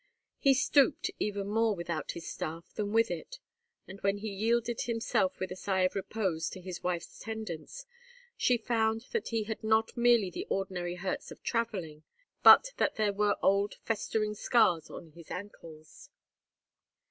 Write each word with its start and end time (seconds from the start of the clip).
He 0.39 0.55
stooped 0.55 1.11
even 1.19 1.45
more 1.47 1.75
without 1.75 2.13
his 2.13 2.27
staff 2.27 2.73
than 2.73 2.91
with 2.91 3.11
it; 3.11 3.37
and, 3.87 4.01
when 4.01 4.17
he 4.17 4.29
yielded 4.29 4.81
himself 4.81 5.39
with 5.39 5.51
a 5.51 5.55
sigh 5.55 5.81
of 5.81 5.93
repose 5.93 6.49
to 6.49 6.59
his 6.59 6.81
wife's 6.81 7.19
tendance, 7.19 7.85
she 8.35 8.57
found 8.57 9.05
that 9.11 9.27
he 9.27 9.43
had 9.43 9.63
not 9.63 9.95
merely 9.95 10.31
the 10.31 10.47
ordinary 10.49 10.95
hurts 10.95 11.29
of 11.29 11.43
travelling, 11.43 12.01
but 12.41 12.73
that 12.77 12.95
there 12.95 13.13
were 13.13 13.37
old 13.43 13.75
festering 13.83 14.33
scars 14.33 14.89
on 14.89 15.11
his 15.11 15.29
ankles. 15.29 16.09